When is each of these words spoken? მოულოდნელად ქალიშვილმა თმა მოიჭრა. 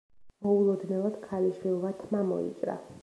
მოულოდნელად 0.45 1.19
ქალიშვილმა 1.27 1.93
თმა 2.01 2.23
მოიჭრა. 2.31 2.79